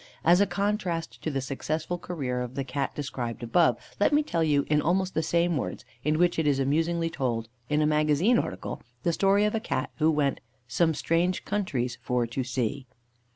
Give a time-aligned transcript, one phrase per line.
[0.25, 4.43] As a contrast to the successful career of the Cat described above, let me tell
[4.43, 8.39] you, in almost the same words in which it is amusingly told in a magazine
[8.39, 12.87] article, the story of a Cat who went "some strange countries for to see."